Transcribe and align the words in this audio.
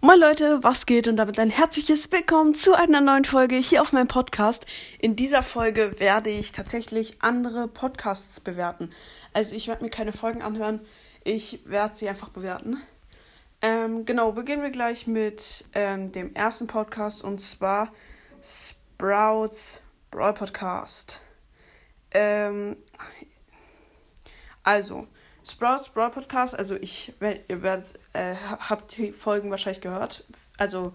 Moin 0.00 0.20
Leute, 0.20 0.62
was 0.62 0.86
geht 0.86 1.08
und 1.08 1.16
damit 1.16 1.40
ein 1.40 1.50
herzliches 1.50 2.12
Willkommen 2.12 2.54
zu 2.54 2.72
einer 2.72 3.00
neuen 3.00 3.24
Folge 3.24 3.56
hier 3.56 3.82
auf 3.82 3.92
meinem 3.92 4.06
Podcast. 4.06 4.64
In 5.00 5.16
dieser 5.16 5.42
Folge 5.42 5.98
werde 5.98 6.30
ich 6.30 6.52
tatsächlich 6.52 7.20
andere 7.20 7.66
Podcasts 7.66 8.38
bewerten. 8.38 8.92
Also 9.32 9.56
ich 9.56 9.66
werde 9.66 9.82
mir 9.82 9.90
keine 9.90 10.12
Folgen 10.12 10.40
anhören, 10.40 10.80
ich 11.24 11.62
werde 11.64 11.96
sie 11.96 12.08
einfach 12.08 12.28
bewerten. 12.28 12.80
Ähm, 13.60 14.04
genau, 14.04 14.30
beginnen 14.30 14.62
wir 14.62 14.70
gleich 14.70 15.08
mit 15.08 15.64
ähm, 15.74 16.12
dem 16.12 16.32
ersten 16.32 16.68
Podcast 16.68 17.24
und 17.24 17.40
zwar 17.40 17.92
Sprouts 18.40 19.82
Brawl 20.12 20.32
Podcast. 20.32 21.22
Ähm, 22.12 22.76
also, 24.62 25.08
Sprouts 25.50 25.88
Brawl 25.88 26.10
Podcast, 26.10 26.54
also 26.54 26.76
ich, 26.76 27.14
ihr 27.20 27.62
werdet, 27.62 27.94
äh, 28.12 28.34
habt 28.34 28.96
die 28.96 29.12
Folgen 29.12 29.50
wahrscheinlich 29.50 29.80
gehört. 29.80 30.24
Also 30.58 30.92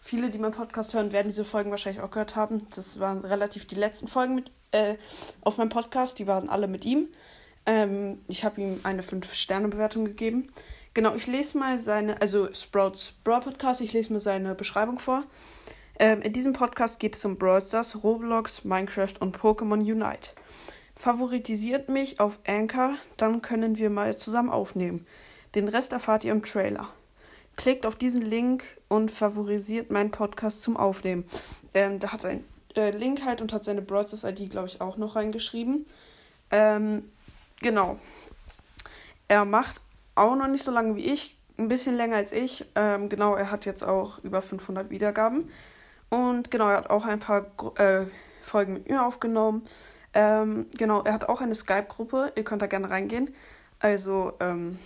viele, 0.00 0.30
die 0.30 0.38
meinen 0.38 0.52
Podcast 0.52 0.92
hören, 0.94 1.12
werden 1.12 1.28
diese 1.28 1.44
Folgen 1.44 1.70
wahrscheinlich 1.70 2.02
auch 2.02 2.10
gehört 2.10 2.36
haben. 2.36 2.66
Das 2.74 3.00
waren 3.00 3.24
relativ 3.24 3.66
die 3.66 3.74
letzten 3.74 4.06
Folgen 4.06 4.34
mit, 4.34 4.52
äh, 4.72 4.96
auf 5.40 5.56
meinem 5.56 5.70
Podcast, 5.70 6.18
die 6.18 6.26
waren 6.26 6.48
alle 6.48 6.68
mit 6.68 6.84
ihm. 6.84 7.08
Ähm, 7.64 8.20
ich 8.28 8.44
habe 8.44 8.60
ihm 8.60 8.80
eine 8.82 9.02
5-Sterne-Bewertung 9.02 10.04
gegeben. 10.04 10.52
Genau, 10.94 11.14
ich 11.14 11.26
lese 11.26 11.58
mal 11.58 11.78
seine, 11.78 12.20
also 12.20 12.52
Sprouts 12.52 13.14
Brawl 13.24 13.40
Podcast, 13.40 13.80
ich 13.80 13.92
lese 13.92 14.12
mal 14.12 14.20
seine 14.20 14.54
Beschreibung 14.54 14.98
vor. 14.98 15.24
Ähm, 15.98 16.20
in 16.22 16.32
diesem 16.32 16.52
Podcast 16.52 17.00
geht 17.00 17.16
es 17.16 17.24
um 17.24 17.38
Brawl 17.38 17.62
Stars, 17.62 18.02
Roblox, 18.04 18.64
Minecraft 18.64 19.14
und 19.20 19.36
Pokémon 19.36 19.80
Unite. 19.80 20.32
Favoritisiert 20.96 21.90
mich 21.90 22.20
auf 22.20 22.40
Anchor, 22.46 22.94
dann 23.18 23.42
können 23.42 23.76
wir 23.76 23.90
mal 23.90 24.16
zusammen 24.16 24.48
aufnehmen. 24.48 25.06
Den 25.54 25.68
Rest 25.68 25.92
erfahrt 25.92 26.24
ihr 26.24 26.32
im 26.32 26.42
Trailer. 26.42 26.88
Klickt 27.56 27.84
auf 27.84 27.96
diesen 27.96 28.22
Link 28.22 28.64
und 28.88 29.10
favorisiert 29.10 29.90
meinen 29.90 30.10
Podcast 30.10 30.62
zum 30.62 30.76
Aufnehmen. 30.76 31.24
Ähm, 31.74 32.00
da 32.00 32.12
hat 32.12 32.24
ein 32.24 32.44
äh, 32.76 32.90
Link 32.90 33.24
halt 33.24 33.42
und 33.42 33.52
hat 33.52 33.64
seine 33.64 33.82
Broadcast 33.82 34.24
ID, 34.24 34.50
glaube 34.50 34.68
ich, 34.68 34.80
auch 34.80 34.96
noch 34.96 35.16
reingeschrieben. 35.16 35.86
Ähm, 36.50 37.10
genau. 37.60 37.98
Er 39.28 39.44
macht 39.44 39.82
auch 40.14 40.34
noch 40.34 40.48
nicht 40.48 40.64
so 40.64 40.70
lange 40.70 40.96
wie 40.96 41.04
ich, 41.04 41.36
ein 41.58 41.68
bisschen 41.68 41.96
länger 41.96 42.16
als 42.16 42.32
ich. 42.32 42.64
Ähm, 42.74 43.10
genau, 43.10 43.34
er 43.34 43.50
hat 43.50 43.66
jetzt 43.66 43.82
auch 43.82 44.18
über 44.24 44.40
500 44.40 44.90
Wiedergaben. 44.90 45.50
Und 46.08 46.50
genau, 46.50 46.68
er 46.68 46.78
hat 46.78 46.90
auch 46.90 47.04
ein 47.04 47.20
paar 47.20 47.46
äh, 47.76 48.06
Folgen 48.42 48.74
mit 48.74 48.88
mir 48.88 49.04
aufgenommen. 49.04 49.66
Ähm, 50.18 50.64
genau, 50.78 51.02
er 51.02 51.12
hat 51.12 51.28
auch 51.28 51.42
eine 51.42 51.54
Skype-Gruppe. 51.54 52.32
Ihr 52.36 52.42
könnt 52.42 52.62
da 52.62 52.66
gerne 52.66 52.88
reingehen. 52.88 53.34
Also, 53.80 54.32
ähm, 54.40 54.78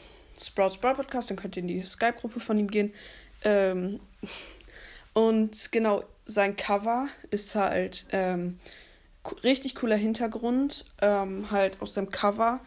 Sprouts 0.43 0.75
Sprout 0.75 0.95
Podcast, 0.95 1.31
dann 1.31 1.37
könnt 1.37 1.57
ihr 1.57 1.63
in 1.63 1.69
die 1.69 1.85
Skype-Gruppe 1.85 2.41
von 2.41 2.59
ihm 2.59 2.67
gehen. 2.67 2.93
Ähm, 3.45 4.01
und 5.13 5.71
genau, 5.71 6.03
sein 6.27 6.57
Cover 6.57 7.07
ist 7.31 7.55
halt 7.55 8.07
ähm, 8.11 8.59
richtig 9.45 9.77
cooler 9.77 9.95
Hintergrund. 9.95 10.87
Ähm, 11.01 11.53
halt 11.53 11.81
aus 11.81 11.95
dem 11.95 12.11
Cover 12.11 12.59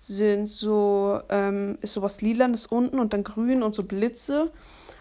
sind 0.00 0.48
so, 0.48 1.20
ähm, 1.28 1.78
ist 1.82 1.94
sowas 1.94 2.20
Lilanes 2.20 2.66
unten 2.66 2.98
und 2.98 3.12
dann 3.12 3.22
grün 3.22 3.62
und 3.62 3.76
so 3.76 3.84
Blitze. 3.84 4.50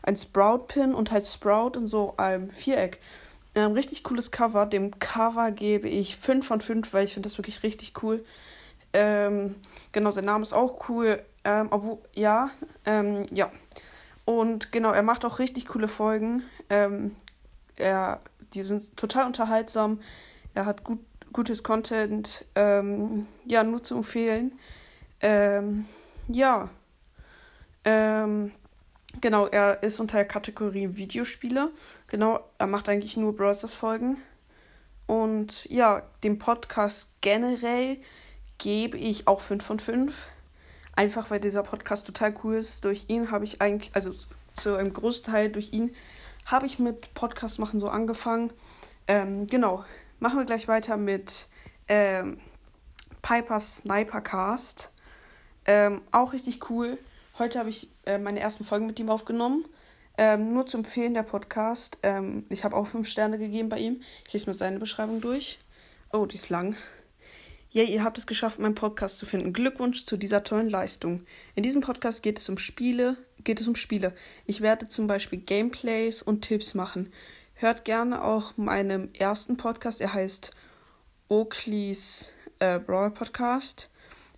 Ein 0.03 0.15
Sprout-Pin 0.15 0.93
und 0.93 1.09
halt 1.09 1.25
Sprout 1.25 1.71
in 1.79 1.87
so 1.87 2.15
einem 2.17 2.51
Viereck. 2.51 2.99
Ähm, 3.57 3.71
richtig 3.71 4.03
cooles 4.03 4.29
Cover. 4.29 4.67
Dem 4.67 4.99
Cover 4.99 5.49
gebe 5.49 5.89
ich 5.89 6.15
5 6.15 6.45
von 6.45 6.61
5, 6.61 6.93
weil 6.93 7.05
ich 7.05 7.15
finde 7.15 7.27
das 7.27 7.39
wirklich 7.39 7.63
richtig 7.63 8.03
cool. 8.03 8.23
Ähm, 8.93 9.55
genau, 9.91 10.11
sein 10.11 10.25
Name 10.25 10.43
ist 10.43 10.53
auch 10.53 10.87
cool. 10.89 11.25
Ähm, 11.43 11.69
obwohl, 11.71 11.97
ja, 12.13 12.51
ähm, 12.85 13.23
ja. 13.31 13.51
Und 14.25 14.71
genau, 14.71 14.91
er 14.91 15.01
macht 15.01 15.25
auch 15.25 15.39
richtig 15.39 15.65
coole 15.65 15.87
Folgen. 15.87 16.43
Ähm, 16.69 17.15
er, 17.77 18.19
die 18.53 18.61
sind 18.61 18.95
total 18.95 19.25
unterhaltsam. 19.25 20.01
Er 20.53 20.67
hat 20.67 20.83
gut, 20.83 20.99
gutes 21.33 21.63
Content. 21.63 22.45
Ähm, 22.53 23.25
ja, 23.43 23.63
nur 23.63 23.81
zu 23.81 23.95
empfehlen. 23.95 24.51
Ähm, 25.19 25.85
ja. 26.27 26.69
Ähm, 27.83 28.51
Genau, 29.19 29.47
er 29.47 29.81
ist 29.81 29.99
unter 29.99 30.17
der 30.17 30.27
Kategorie 30.27 30.95
Videospiele. 30.95 31.71
Genau, 32.07 32.39
er 32.59 32.67
macht 32.67 32.87
eigentlich 32.87 33.17
nur 33.17 33.35
Browsers 33.35 33.73
Folgen. 33.73 34.17
Und 35.07 35.65
ja, 35.71 36.03
dem 36.23 36.37
Podcast 36.37 37.09
generell 37.21 37.97
gebe 38.59 38.97
ich 38.97 39.27
auch 39.27 39.41
5 39.41 39.65
von 39.65 39.79
5. 39.79 40.25
Einfach 40.95 41.31
weil 41.31 41.39
dieser 41.39 41.63
Podcast 41.63 42.05
total 42.05 42.35
cool 42.43 42.55
ist. 42.55 42.85
Durch 42.85 43.05
ihn 43.07 43.31
habe 43.31 43.45
ich 43.45 43.59
eigentlich, 43.61 43.95
also 43.95 44.13
zu 44.55 44.75
einem 44.75 44.93
Großteil 44.93 45.49
durch 45.49 45.73
ihn, 45.73 45.95
habe 46.45 46.67
ich 46.67 46.77
mit 46.77 47.13
Podcast 47.15 47.57
machen 47.57 47.79
so 47.79 47.89
angefangen. 47.89 48.51
Ähm, 49.07 49.47
genau, 49.47 49.83
machen 50.19 50.37
wir 50.37 50.45
gleich 50.45 50.67
weiter 50.67 50.95
mit 50.95 51.47
ähm, 51.87 52.39
Piper's 53.21 53.77
Snipercast. 53.77 54.91
Ähm, 55.65 56.01
auch 56.11 56.33
richtig 56.33 56.69
cool. 56.69 56.99
Heute 57.37 57.59
habe 57.59 57.69
ich 57.69 57.89
äh, 58.07 58.17
meine 58.17 58.39
ersten 58.39 58.65
Folgen 58.65 58.87
mit 58.87 58.99
ihm 58.99 59.09
aufgenommen. 59.09 59.65
Ähm, 60.17 60.53
nur 60.53 60.65
zu 60.65 60.77
empfehlen, 60.77 61.13
der 61.13 61.23
Podcast. 61.23 61.99
Ähm, 62.01 62.45
ich 62.49 62.63
habe 62.63 62.75
auch 62.75 62.87
fünf 62.87 63.07
Sterne 63.07 63.37
gegeben 63.37 63.69
bei 63.69 63.77
ihm. 63.77 64.01
Ich 64.25 64.33
lese 64.33 64.47
mal 64.47 64.53
seine 64.53 64.79
Beschreibung 64.79 65.21
durch. 65.21 65.59
Oh, 66.11 66.25
die 66.25 66.35
ist 66.35 66.49
lang. 66.49 66.75
Ja, 67.69 67.83
ihr 67.83 68.03
habt 68.03 68.17
es 68.17 68.25
geschafft, 68.25 68.59
meinen 68.59 68.75
Podcast 68.75 69.19
zu 69.19 69.25
finden. 69.25 69.53
Glückwunsch 69.53 70.05
zu 70.05 70.17
dieser 70.17 70.43
tollen 70.43 70.69
Leistung. 70.69 71.25
In 71.53 71.63
diesem 71.63 71.81
Podcast 71.81 72.23
geht 72.23 72.39
es 72.39 72.49
um 72.49 72.57
Spiele, 72.57 73.17
geht 73.43 73.61
es 73.61 73.67
um 73.67 73.75
Spiele. 73.75 74.15
Ich 74.45 74.61
werde 74.61 74.87
zum 74.87 75.05
Beispiel 75.05 75.39
Gameplays 75.39 76.23
und 76.23 76.41
Tipps 76.41 76.73
machen. 76.73 77.11
Hört 77.53 77.85
gerne 77.85 78.23
auch 78.23 78.55
meinem 78.57 79.09
ersten 79.13 79.57
Podcast. 79.57 79.99
Er 80.01 80.13
heißt 80.13 80.51
Oakley's 81.27 82.31
äh, 82.59 82.79
Brawl 82.79 83.11
Podcast. 83.11 83.89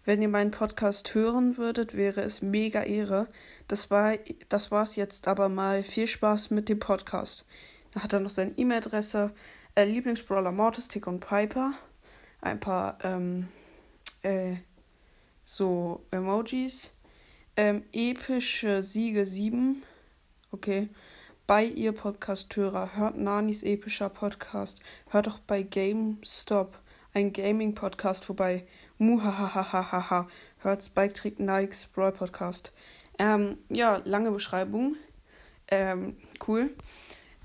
Wenn 0.09 0.23
ihr 0.23 0.27
meinen 0.27 0.49
Podcast 0.49 1.13
hören 1.13 1.57
würdet, 1.57 1.95
wäre 1.95 2.21
es 2.21 2.41
mega 2.41 2.81
Ehre. 2.81 3.27
Das 3.67 3.91
war 3.91 4.17
das 4.49 4.71
war's 4.71 4.95
jetzt 4.95 5.27
aber 5.27 5.49
mal. 5.49 5.83
Viel 5.83 6.07
Spaß 6.07 6.49
mit 6.49 6.67
dem 6.67 6.79
Podcast. 6.79 7.45
Da 7.93 8.01
hat 8.01 8.13
er 8.13 8.19
noch 8.19 8.31
seine 8.31 8.57
E-Mail-Adresse, 8.57 9.31
äh, 9.75 9.85
Lieblingsbrawler 9.85 10.51
Mortis, 10.51 10.87
Tick 10.87 11.05
und 11.05 11.19
Piper, 11.19 11.73
ein 12.41 12.59
paar 12.59 12.97
ähm, 13.03 13.49
äh, 14.23 14.55
so 15.45 16.03
Emojis, 16.09 16.91
ähm, 17.55 17.83
epische 17.93 18.81
Siege 18.81 19.27
7, 19.27 19.83
okay, 20.51 20.89
bei 21.45 21.63
ihr 21.63 21.91
Podcast-Hörer, 21.91 22.95
hört 22.95 23.15
Nanis 23.15 23.61
epischer 23.61 24.09
Podcast, 24.09 24.79
hört 25.11 25.27
doch 25.27 25.37
bei 25.37 25.61
GameStop, 25.61 26.79
ein 27.13 27.31
Gaming-Podcast 27.31 28.25
vorbei 28.25 28.65
Muhahahaha. 28.99 30.27
Hört 30.59 30.83
Spike 30.83 31.13
Trick 31.13 31.39
Nikes 31.39 31.87
Brawl 31.87 32.11
Podcast. 32.11 32.73
Ähm, 33.17 33.57
ja, 33.69 34.01
lange 34.03 34.29
Beschreibung. 34.31 34.97
Ähm, 35.69 36.17
cool. 36.47 36.71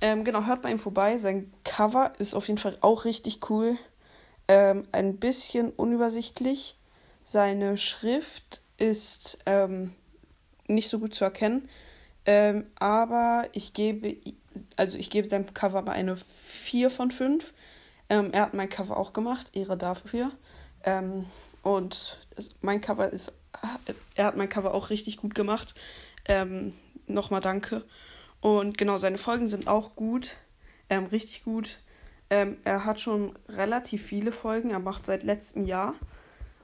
Ähm, 0.00 0.24
genau, 0.24 0.46
hört 0.46 0.62
bei 0.62 0.70
ihm 0.70 0.80
vorbei. 0.80 1.16
Sein 1.16 1.52
Cover 1.62 2.12
ist 2.18 2.34
auf 2.34 2.48
jeden 2.48 2.58
Fall 2.58 2.76
auch 2.80 3.04
richtig 3.04 3.48
cool. 3.48 3.78
Ähm, 4.48 4.86
ein 4.90 5.16
bisschen 5.18 5.70
unübersichtlich. 5.70 6.76
Seine 7.22 7.78
Schrift 7.78 8.60
ist 8.76 9.38
ähm, 9.46 9.94
nicht 10.66 10.88
so 10.88 10.98
gut 10.98 11.14
zu 11.14 11.24
erkennen. 11.24 11.68
Ähm, 12.26 12.66
aber 12.80 13.48
ich 13.52 13.74
gebe, 13.74 14.16
also 14.76 14.98
ich 14.98 15.08
gebe 15.08 15.28
seinem 15.28 15.54
Cover 15.54 15.82
mal 15.82 15.92
eine 15.92 16.16
4 16.16 16.90
von 16.90 17.12
5. 17.12 17.54
Ähm, 18.10 18.32
er 18.32 18.42
hat 18.42 18.54
mein 18.54 18.68
Cover 18.68 18.96
auch 18.96 19.12
gemacht, 19.12 19.50
Ehre 19.54 19.76
dafür. 19.76 20.32
Ähm, 20.84 21.26
und 21.62 22.18
es, 22.36 22.54
mein 22.60 22.80
Cover 22.80 23.10
ist, 23.10 23.32
er 24.14 24.26
hat 24.26 24.36
mein 24.36 24.48
Cover 24.48 24.74
auch 24.74 24.90
richtig 24.90 25.16
gut 25.16 25.34
gemacht. 25.34 25.74
Ähm, 26.26 26.74
Nochmal 27.06 27.40
danke. 27.40 27.84
Und 28.40 28.78
genau, 28.78 28.98
seine 28.98 29.18
Folgen 29.18 29.48
sind 29.48 29.68
auch 29.68 29.94
gut, 29.96 30.36
ähm, 30.88 31.06
richtig 31.06 31.44
gut. 31.44 31.78
Ähm, 32.30 32.56
er 32.64 32.84
hat 32.84 33.00
schon 33.00 33.34
relativ 33.48 34.02
viele 34.04 34.32
Folgen, 34.32 34.70
er 34.70 34.78
macht 34.78 35.06
seit 35.06 35.22
letztem 35.22 35.64
Jahr. 35.64 35.94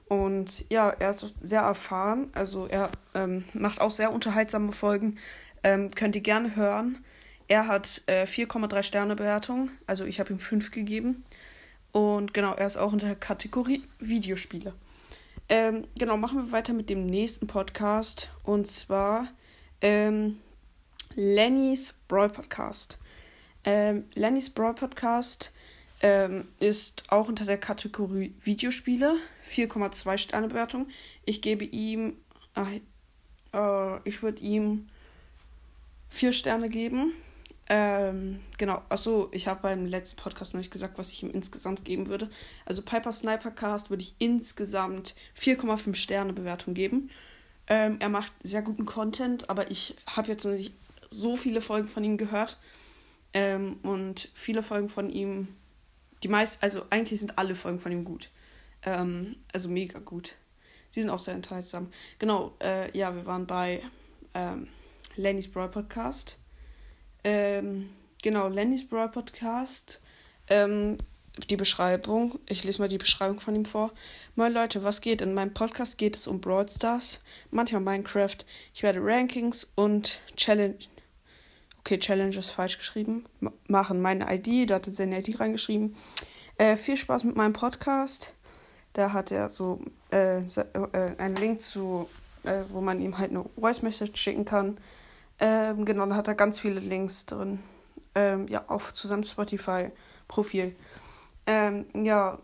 Und 0.07 0.65
ja, 0.69 0.89
er 0.89 1.11
ist 1.11 1.35
sehr 1.41 1.61
erfahren, 1.61 2.29
also 2.33 2.67
er 2.67 2.91
ähm, 3.13 3.45
macht 3.53 3.79
auch 3.79 3.91
sehr 3.91 4.11
unterhaltsame 4.11 4.73
Folgen. 4.73 5.17
Ähm, 5.63 5.91
könnt 5.91 6.15
ihr 6.15 6.21
gerne 6.21 6.55
hören. 6.55 7.03
Er 7.47 7.67
hat 7.67 8.01
äh, 8.07 8.23
4,3 8.23 8.83
Sterne 8.83 9.15
Bewertung, 9.15 9.71
also 9.85 10.05
ich 10.05 10.19
habe 10.19 10.33
ihm 10.33 10.39
5 10.39 10.71
gegeben. 10.71 11.23
Und 11.91 12.33
genau, 12.33 12.53
er 12.53 12.67
ist 12.67 12.77
auch 12.77 12.93
in 12.93 12.99
der 12.99 13.15
Kategorie 13.15 13.83
Videospiele. 13.99 14.73
Ähm, 15.49 15.87
genau, 15.97 16.17
machen 16.17 16.37
wir 16.37 16.51
weiter 16.51 16.73
mit 16.73 16.89
dem 16.89 17.05
nächsten 17.05 17.47
Podcast. 17.47 18.29
Und 18.43 18.67
zwar 18.67 19.27
ähm, 19.81 20.39
Lennys 21.15 21.93
Brawl 22.07 22.29
Podcast. 22.29 22.97
Ähm, 23.63 24.05
Lennys 24.13 24.49
Brawl 24.49 24.73
Podcast 24.73 25.51
ähm, 26.01 26.47
ist 26.59 27.03
auch 27.09 27.27
unter 27.27 27.45
der 27.45 27.57
Kategorie 27.57 28.33
Videospiele. 28.41 29.15
4,2 29.49 30.17
Sterne 30.17 30.47
Bewertung. 30.47 30.87
Ich 31.25 31.41
gebe 31.41 31.65
ihm. 31.65 32.15
Ach, 32.53 32.69
äh, 33.53 34.09
ich 34.09 34.23
würde 34.23 34.41
ihm 34.41 34.87
vier 36.09 36.33
Sterne 36.33 36.69
geben. 36.69 37.13
Ähm, 37.73 38.41
genau, 38.57 38.81
achso, 38.89 39.29
ich 39.31 39.47
habe 39.47 39.61
beim 39.61 39.85
letzten 39.85 40.21
Podcast 40.21 40.53
noch 40.53 40.59
nicht 40.59 40.71
gesagt, 40.71 40.97
was 40.97 41.09
ich 41.13 41.23
ihm 41.23 41.31
insgesamt 41.31 41.85
geben 41.85 42.07
würde. 42.07 42.29
Also 42.65 42.81
Piper 42.81 43.13
Sniper 43.13 43.49
Cast 43.49 43.89
würde 43.89 44.03
ich 44.03 44.13
insgesamt 44.19 45.15
4,5 45.39 45.95
Sterne 45.95 46.33
Bewertung 46.33 46.73
geben. 46.73 47.11
Ähm, 47.67 47.95
er 48.01 48.09
macht 48.09 48.33
sehr 48.43 48.61
guten 48.61 48.85
Content, 48.85 49.49
aber 49.49 49.71
ich 49.71 49.95
habe 50.05 50.27
jetzt 50.27 50.43
noch 50.43 50.51
nicht 50.51 50.73
so 51.09 51.37
viele 51.37 51.61
Folgen 51.61 51.87
von 51.87 52.03
ihm 52.03 52.17
gehört. 52.17 52.59
Ähm, 53.33 53.77
und 53.83 54.27
viele 54.33 54.63
Folgen 54.63 54.89
von 54.89 55.09
ihm, 55.09 55.47
die 56.23 56.27
meisten, 56.27 56.61
also 56.61 56.83
eigentlich 56.89 57.21
sind 57.21 57.37
alle 57.37 57.55
Folgen 57.55 57.79
von 57.79 57.93
ihm 57.93 58.03
gut. 58.03 58.31
Ähm, 58.83 59.37
also 59.53 59.69
mega 59.69 59.99
gut. 59.99 60.35
Sie 60.89 60.99
sind 60.99 61.09
auch 61.09 61.19
sehr 61.19 61.35
unterhaltsam. 61.35 61.89
Genau, 62.19 62.53
äh, 62.61 62.91
ja, 62.97 63.15
wir 63.15 63.25
waren 63.25 63.47
bei 63.47 63.81
ähm, 64.33 64.67
Lenny's 65.15 65.49
Brawl 65.49 65.69
Podcast. 65.69 66.37
Ähm, 67.23 67.89
genau, 68.21 68.47
Lenny's 68.47 68.87
Brawl 68.87 69.09
Podcast. 69.09 69.99
Ähm, 70.47 70.97
die 71.49 71.55
Beschreibung. 71.55 72.39
Ich 72.47 72.63
lese 72.63 72.81
mal 72.81 72.89
die 72.89 72.97
Beschreibung 72.97 73.39
von 73.39 73.55
ihm 73.55 73.65
vor. 73.65 73.91
Moin 74.35 74.53
Leute, 74.53 74.83
was 74.83 75.01
geht? 75.01 75.21
In 75.21 75.33
meinem 75.33 75.53
Podcast 75.53 75.97
geht 75.97 76.15
es 76.15 76.27
um 76.27 76.41
Brawl 76.41 76.67
Stars, 76.69 77.21
manchmal 77.51 77.81
Minecraft. 77.81 78.37
Ich 78.73 78.83
werde 78.83 78.99
Rankings 79.01 79.71
und 79.75 80.21
Challenge. 80.35 80.77
Okay, 81.79 81.97
Challenge 81.97 82.37
ist 82.37 82.51
falsch 82.51 82.77
geschrieben. 82.77 83.25
M 83.41 83.51
machen 83.67 84.01
meine 84.01 84.27
ID, 84.33 84.69
da 84.69 84.75
hat 84.75 84.87
er 84.87 84.93
seine 84.93 85.19
ID 85.19 85.39
reingeschrieben. 85.39 85.95
Äh, 86.57 86.75
viel 86.75 86.97
Spaß 86.97 87.23
mit 87.23 87.35
meinem 87.35 87.53
Podcast. 87.53 88.35
Da 88.93 89.13
hat 89.13 89.31
er 89.31 89.49
so 89.49 89.81
äh, 90.11 90.39
äh, 90.41 91.17
einen 91.17 91.35
Link 91.37 91.61
zu, 91.61 92.09
äh, 92.43 92.63
wo 92.69 92.81
man 92.81 92.99
ihm 93.01 93.17
halt 93.17 93.31
eine 93.31 93.45
Voice 93.57 93.81
Message 93.81 94.19
schicken 94.21 94.45
kann. 94.45 94.77
Ähm, 95.41 95.85
genau, 95.85 96.05
da 96.05 96.15
hat 96.15 96.27
er 96.27 96.35
ganz 96.35 96.59
viele 96.59 96.79
Links 96.79 97.25
drin. 97.25 97.59
Ähm, 98.13 98.47
ja, 98.47 98.63
auf 98.67 98.93
zu 98.93 99.07
seinem 99.07 99.23
Spotify-Profil. 99.23 100.75
Ähm, 101.47 101.85
ja, 101.93 102.37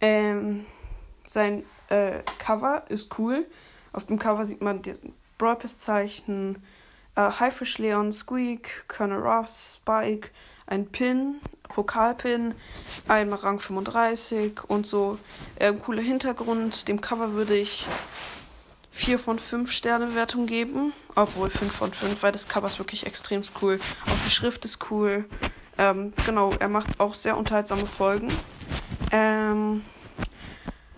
ähm, 0.00 0.64
sein 1.26 1.64
äh, 1.88 2.20
Cover 2.38 2.84
ist 2.88 3.18
cool. 3.18 3.46
Auf 3.92 4.06
dem 4.06 4.18
Cover 4.18 4.46
sieht 4.46 4.62
man 4.62 4.82
die 4.82 4.94
Brawl 5.38 5.58
Zeichen, 5.66 6.62
äh, 7.16 7.30
Haifisch 7.40 7.78
Leon, 7.78 8.12
Squeak, 8.12 8.84
Colonel 8.86 9.18
Ross, 9.18 9.80
Spike, 9.80 10.28
ein 10.66 10.86
Pin, 10.86 11.40
Pokalpin, 11.64 12.54
einmal 13.08 13.40
Rang 13.40 13.58
35 13.58 14.68
und 14.68 14.86
so. 14.86 15.18
Äh, 15.56 15.72
cooler 15.72 16.02
Hintergrund. 16.02 16.86
Dem 16.86 17.00
Cover 17.00 17.32
würde 17.32 17.56
ich 17.56 17.86
4 18.98 19.20
von 19.20 19.38
5 19.38 19.70
Sterne 19.70 20.16
Wertung 20.16 20.46
geben. 20.46 20.92
Obwohl 21.14 21.50
5 21.50 21.72
von 21.72 21.92
5, 21.92 22.22
weil 22.22 22.32
das 22.32 22.48
Cover 22.48 22.66
ist 22.66 22.78
wirklich 22.78 23.06
extrem 23.06 23.42
cool. 23.62 23.78
Auch 24.04 24.24
die 24.26 24.30
Schrift 24.30 24.64
ist 24.64 24.90
cool. 24.90 25.24
Ähm, 25.78 26.12
genau, 26.26 26.52
er 26.58 26.68
macht 26.68 26.98
auch 26.98 27.14
sehr 27.14 27.36
unterhaltsame 27.36 27.86
Folgen. 27.86 28.28
Ähm, 29.12 29.84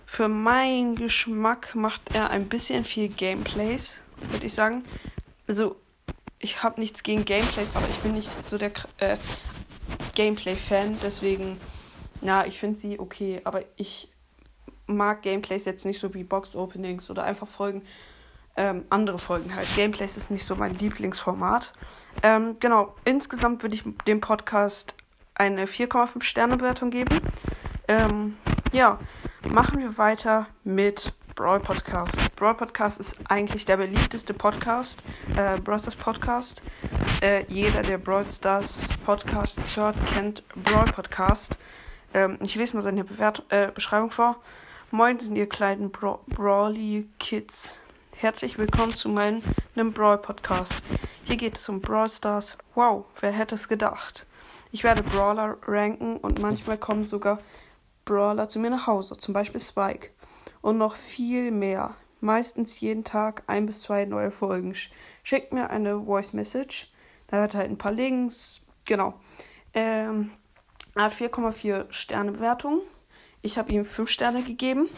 für 0.07 0.27
meinen 0.27 0.95
Geschmack 0.95 1.75
macht 1.75 2.01
er 2.13 2.31
ein 2.31 2.49
bisschen 2.49 2.85
viel 2.85 3.07
Gameplays, 3.07 3.97
würde 4.31 4.47
ich 4.47 4.53
sagen. 4.53 4.83
Also, 5.47 5.75
ich 6.39 6.63
habe 6.63 6.81
nichts 6.81 7.03
gegen 7.03 7.23
Gameplays, 7.23 7.69
aber 7.75 7.87
ich 7.87 7.97
bin 7.97 8.13
nicht 8.13 8.31
so 8.43 8.57
der 8.57 8.71
äh, 8.97 9.17
Gameplay-Fan. 10.15 10.97
Deswegen, 11.03 11.57
na, 12.21 12.47
ich 12.47 12.59
finde 12.59 12.79
sie 12.79 12.99
okay, 12.99 13.41
aber 13.43 13.63
ich 13.75 14.11
mag 14.87 15.21
Gameplays 15.21 15.65
jetzt 15.65 15.85
nicht 15.85 15.99
so 15.99 16.13
wie 16.13 16.23
Box-Openings 16.23 17.09
oder 17.09 17.23
einfach 17.23 17.47
Folgen, 17.47 17.83
ähm, 18.57 18.83
andere 18.89 19.19
Folgen 19.19 19.55
halt. 19.55 19.67
Gameplays 19.75 20.17
ist 20.17 20.31
nicht 20.31 20.45
so 20.45 20.55
mein 20.55 20.77
Lieblingsformat. 20.77 21.73
Ähm, 22.23 22.57
genau, 22.59 22.93
insgesamt 23.05 23.63
würde 23.63 23.75
ich 23.75 23.83
dem 24.05 24.21
Podcast 24.21 24.93
eine 25.35 25.65
4,5 25.65 26.23
Sterne 26.23 26.57
Bewertung 26.57 26.91
geben. 26.91 27.19
Ähm, 27.87 28.37
ja, 28.73 28.99
machen 29.49 29.79
wir 29.79 29.97
weiter 29.97 30.47
mit 30.63 31.13
Brawl 31.35 31.59
Podcast. 31.59 32.35
Brawl 32.35 32.55
Podcast 32.55 32.99
ist 32.99 33.17
eigentlich 33.27 33.65
der 33.65 33.77
beliebteste 33.77 34.33
Podcast, 34.33 35.01
äh, 35.35 35.59
Brawl 35.59 35.79
Stars 35.79 35.95
Podcast. 35.95 36.61
Äh, 37.21 37.45
jeder, 37.47 37.81
der 37.81 37.97
Brawl 37.97 38.25
Stars 38.29 38.81
Podcasts 39.05 39.77
hört, 39.77 39.95
kennt 40.13 40.43
Brawl 40.55 40.85
Podcast. 40.85 41.57
Ähm, 42.13 42.37
ich 42.41 42.55
lese 42.55 42.75
mal 42.75 42.81
seine 42.81 43.03
Bewert 43.03 43.43
äh, 43.49 43.71
Beschreibung 43.73 44.11
vor. 44.11 44.37
Moin 44.93 45.17
sind 45.21 45.37
ihr 45.37 45.47
kleinen 45.47 45.89
Bra 45.89 46.19
Brawly 46.27 47.07
Kids. 47.17 47.75
Herzlich 48.17 48.57
willkommen 48.57 48.91
zu 48.91 49.07
meinem 49.07 49.41
Brawl 49.93 50.17
Podcast. 50.17 50.83
Hier 51.23 51.37
geht 51.37 51.57
es 51.57 51.69
um 51.69 51.79
Brawl 51.79 52.09
Stars. 52.09 52.57
Wow, 52.75 53.05
wer 53.21 53.31
hätte 53.31 53.55
es 53.55 53.69
gedacht? 53.69 54.25
Ich 54.73 54.83
werde 54.83 55.01
Brawler 55.01 55.55
ranken 55.65 56.17
und 56.17 56.41
manchmal 56.41 56.77
kommen 56.77 57.05
sogar 57.05 57.39
Brawler 58.03 58.49
zu 58.49 58.59
mir 58.59 58.69
nach 58.69 58.85
Hause, 58.85 59.15
zum 59.15 59.33
Beispiel 59.33 59.61
Spike. 59.61 60.09
Und 60.59 60.77
noch 60.77 60.97
viel 60.97 61.51
mehr. 61.51 61.95
Meistens 62.19 62.77
jeden 62.81 63.05
Tag 63.05 63.43
ein 63.47 63.67
bis 63.67 63.83
zwei 63.83 64.03
neue 64.03 64.29
Folgen. 64.29 64.75
Schickt 65.23 65.53
mir 65.53 65.69
eine 65.69 66.03
Voice 66.03 66.33
Message. 66.33 66.91
Da 67.27 67.41
hat 67.41 67.55
halt 67.55 67.71
ein 67.71 67.77
paar 67.77 67.93
Links. 67.93 68.65
Genau. 68.83 69.13
Ähm, 69.73 70.31
4,4 70.97 71.89
Sterne 71.93 72.33
Bewertung. 72.33 72.81
Ich 73.41 73.57
habe 73.57 73.71
ihm 73.71 73.85
5 73.85 74.09
Sterne 74.09 74.43
gegeben. 74.43 74.89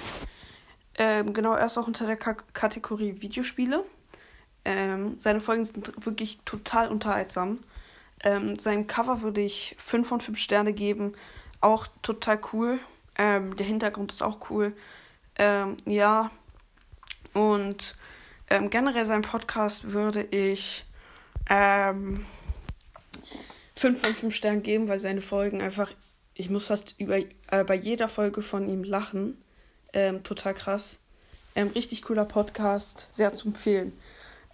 Ähm, 0.96 1.34
genau, 1.34 1.54
er 1.54 1.66
ist 1.66 1.78
auch 1.78 1.88
unter 1.88 2.06
der 2.06 2.18
K 2.18 2.36
Kategorie 2.54 3.22
Videospiele. 3.22 3.84
Ähm, 4.66 5.18
seine 5.20 5.42
Folgen 5.42 5.66
sind 5.66 6.06
wirklich 6.06 6.40
total 6.46 6.90
unterhaltsam. 6.90 7.60
Ähm, 8.24 8.58
sein 8.60 8.88
Cover 8.88 9.22
würde 9.22 9.42
ich 9.42 9.76
5 9.80 10.08
von 10.08 10.22
5 10.22 10.38
Sterne 10.38 10.74
geben. 10.74 11.14
Auch 11.62 11.88
total 12.02 12.40
cool. 12.54 12.80
Ähm, 13.18 13.56
der 13.56 13.66
Hintergrund 13.66 14.12
ist 14.12 14.22
auch 14.22 14.50
cool. 14.50 14.74
Ähm, 15.38 15.78
ja. 15.86 16.32
Und 17.34 17.96
ähm, 18.50 18.70
generell 18.70 19.06
sein 19.06 19.24
Podcast 19.24 19.92
würde 19.92 20.24
ich 20.24 20.86
ähm, 21.50 22.26
5 23.76 24.02
von 24.02 24.14
5 24.14 24.36
Sternen 24.36 24.64
geben, 24.64 24.88
weil 24.88 25.00
seine 25.00 25.22
Folgen 25.22 25.62
einfach 25.62 25.90
ich 26.36 26.50
muss 26.50 26.68
fast 26.68 26.96
über, 27.00 27.18
äh, 27.18 27.64
bei 27.66 27.76
jeder 27.76 28.10
Folge 28.10 28.42
von 28.42 28.68
ihm 28.70 28.84
lachen. 28.84 29.42
Ähm, 29.94 30.24
total 30.24 30.54
krass. 30.54 31.00
Ähm, 31.56 31.68
richtig 31.68 32.02
cooler 32.02 32.26
Podcast, 32.26 33.10
sehr 33.12 33.34
zu 33.34 33.50
empfehlen. 33.50 33.94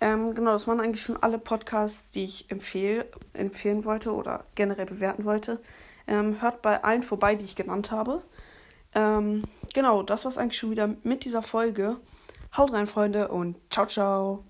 Ähm, 0.01 0.33
genau, 0.33 0.51
das 0.51 0.67
waren 0.67 0.79
eigentlich 0.79 1.03
schon 1.03 1.21
alle 1.21 1.39
Podcasts, 1.39 2.11
die 2.11 2.23
ich 2.23 2.49
empfehl, 2.51 3.05
empfehlen 3.33 3.85
wollte 3.85 4.13
oder 4.13 4.45
generell 4.55 4.85
bewerten 4.85 5.25
wollte. 5.25 5.59
Ähm, 6.07 6.41
hört 6.41 6.61
bei 6.61 6.83
allen 6.83 7.03
vorbei, 7.03 7.35
die 7.35 7.45
ich 7.45 7.55
genannt 7.55 7.91
habe. 7.91 8.21
Ähm, 8.95 9.43
genau, 9.73 10.03
das 10.03 10.25
war's 10.25 10.37
eigentlich 10.37 10.57
schon 10.57 10.71
wieder 10.71 10.89
mit 11.03 11.25
dieser 11.25 11.43
Folge. 11.43 11.97
Haut 12.55 12.73
rein, 12.73 12.87
Freunde, 12.87 13.27
und 13.27 13.57
ciao, 13.69 13.85
ciao. 13.85 14.43